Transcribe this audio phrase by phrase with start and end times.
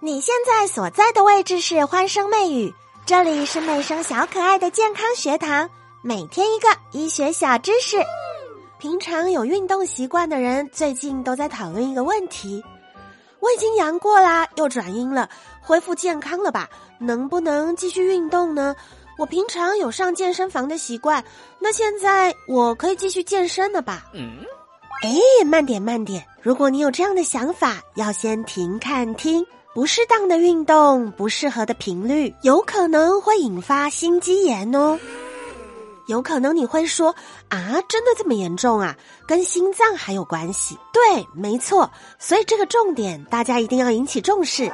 [0.00, 2.72] 你现在所在的位置是欢声媚语，
[3.04, 5.68] 这里是媚声小可爱的健康学堂，
[6.02, 7.96] 每天一个医学小知识。
[8.78, 12.62] 平常有运动习惯的人，最近都在讨论一个问题：
[13.40, 15.28] 我已经阳过啦，又转阴了，
[15.60, 16.68] 恢复健康了吧？
[17.00, 18.76] 能不能继续运动呢？
[19.18, 21.24] 我平常有上健身房的习惯，
[21.58, 24.04] 那现在我可以继续健身了吧？
[24.14, 24.44] 嗯，
[25.02, 29.44] 哎，慢点慢点，如果你有这样的想法，要先停看听。
[29.78, 34.98] 不适当的运动，不适合的频率，有可能会引发心肌炎哦。
[36.08, 37.14] 有可能你会说
[37.48, 38.96] 啊，真的这么严重啊？
[39.24, 40.76] 跟心脏还有关系？
[40.92, 41.88] 对，没错。
[42.18, 44.68] 所以这个重点大家一定要引起重视。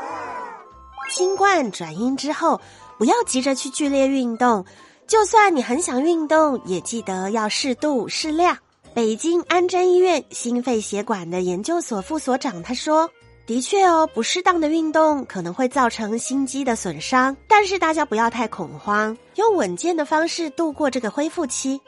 [1.10, 2.58] 新冠转阴之后，
[2.96, 4.64] 不要急着去剧烈运动，
[5.06, 8.56] 就算你很想运动，也记得要适度适量。
[8.94, 13.10] 北京安贞医院心肺血管的研究所副所长他说。
[13.46, 21.80] 的确哦，不适当的运动可能会造成心肌的损伤，但是大家不要太恐慌，用稳健的方式度过这个恢复期。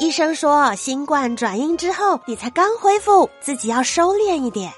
[0.00, 4.70] 医生说，新冠转阴之后，你才刚恢复，自己要收敛一点。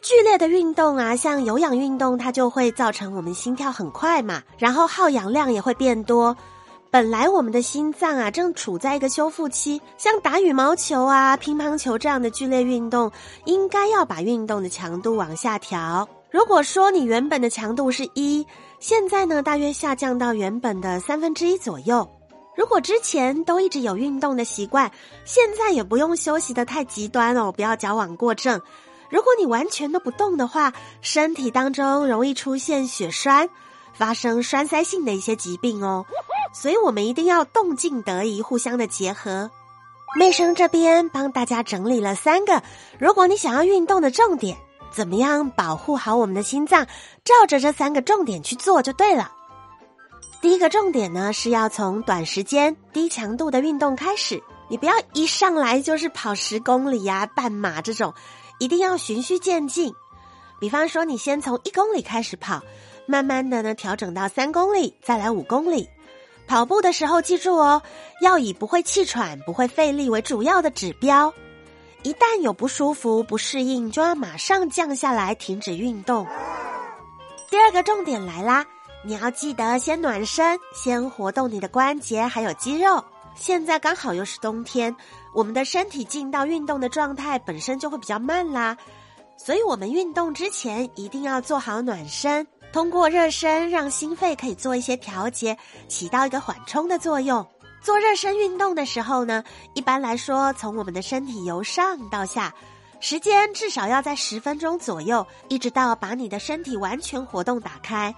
[0.00, 6.36] 剧烈的运动啊，像有氧运动，它就会造成我们心跳很快嘛，然后耗氧量也会变多。
[6.94, 13.10] 本来我们的心脏啊正处在一个修复期，像打羽毛球啊、乒乓球这样的剧烈运动，
[13.46, 16.08] 应该要把运动的强度往下调。
[16.30, 18.46] 如果说你原本的强度是一，
[18.78, 22.08] 现在呢大约下降到原本的三分之一左右。
[22.56, 24.88] 如果之前都一直有运动的习惯，
[25.24, 28.60] 现在也不用休息的太极端哦，不要矫枉过正。
[29.10, 33.50] 如果你完全都不动的话，身体当中容易出现血栓，
[33.94, 36.06] 发生栓塞性的一些疾病哦。
[36.54, 39.50] 所以我们一定要动静得宜，互相的结合。
[40.16, 42.62] 妹生这边帮大家整理了三个，
[42.98, 44.56] 如果你想要运动的重点，
[44.92, 46.86] 怎么样保护好我们的心脏？
[47.24, 49.32] 照着这三个重点去做就对了。
[50.40, 58.14] 第一个重点呢，是要从短时间、低强度的运动开始，你不要一上来就是跑十公里呀、半马这种，
[58.60, 59.92] 一定要循序渐进。
[60.60, 62.62] 比方说，你先从一公里开始跑，
[63.06, 65.88] 慢慢的呢调整到三公里，再来五公里。
[66.46, 67.82] 跑步的时候，记住哦，
[68.20, 71.32] 要以不会气喘、不会费力为主要的指标。
[72.02, 76.26] 一旦有不舒服、不适应，就要马上降下来，停止运动。
[77.50, 78.66] 第二个重点来啦，
[79.04, 83.02] 你要记得先暖身，先活动你的关节还有肌肉。
[83.34, 84.94] 现在刚好又是冬天，
[85.34, 88.76] 我们的身体进到运动的状态本身就会比较慢啦，
[89.36, 92.46] 所以我们运动之前一定要做好暖身。
[92.74, 97.46] 通过热身，让心肺可以做一些调节，起到一个缓冲的作用。
[97.80, 102.52] 做热身运动的时候呢，一般来说，从我们的身体由上到下，
[102.98, 108.12] 时间至少要在十分钟左右，一直到把你的身体完全活动打开。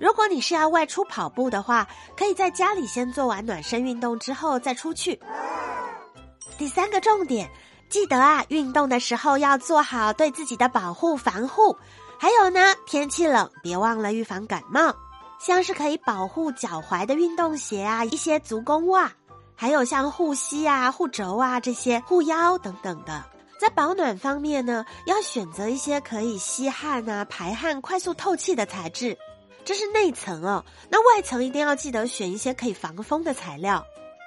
[0.00, 1.86] 如果你是要外出跑步的话，
[2.16, 5.16] 可以在家里先做完暖身运动之后再出去。
[6.58, 7.48] 第三个重点，
[7.88, 11.78] 记得啊，运动的时候要做好对自己的保护防护。
[12.22, 14.94] 还有呢，天气冷，别忘了预防感冒，
[15.40, 19.12] 像是可以保护脚踝的运动鞋啊，一些足弓袜，
[19.56, 23.24] 还有像护膝啊、护肘啊这些护腰等等的。
[23.58, 29.18] 在保暖方面呢，要选择一些可以吸汗啊、排汗、快速透气的材质，
[29.64, 30.64] 这是内层哦。
[30.88, 33.84] 那外层一定要记得选一些可以防风的材料。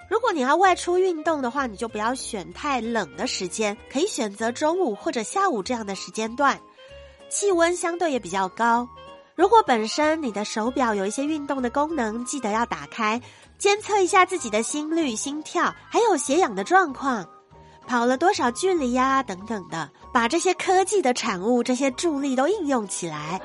[0.09, 6.59] 如果你要外出运动的话，你就不要选太冷的时间，可以选择中午或者下午这样的时间段。
[7.35, 8.87] 气温相对也比较高。
[9.35, 13.21] 如果本身你的手表有一些运动的功能，记得要打开，
[13.57, 17.27] 监测一下自己的心率、心跳，还有血氧的状况，
[17.85, 23.41] 跑了多少距离呀，等等的，把这些科技的产物、这些助力都应用起来。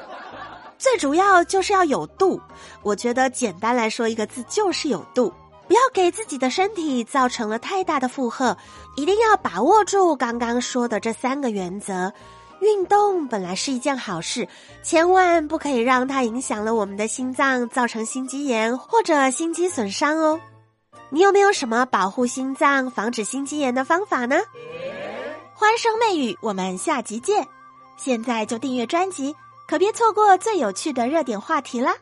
[0.79, 2.41] 最主要就是要有度。
[2.85, 5.35] 我觉得简单来说一个字就是有度，
[5.67, 8.57] 不要给自己的身体造成了太大的负荷，
[8.95, 12.13] 一定要把握住刚刚说的这三个原则。
[12.61, 14.47] 运动本来是一件好事，
[14.83, 20.41] 千万不可以让它影响了我们的心脏，造成心肌炎或者心肌损伤哦。
[21.09, 24.37] 你有没有什么保护心脏、防止心肌炎的方法呢？
[25.55, 27.47] 欢声媚语，我们下集见！
[27.97, 29.35] 现在就订阅专辑，
[29.67, 31.95] 可别错过最有趣的热点话题啦！